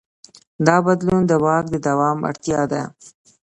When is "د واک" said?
1.27-1.65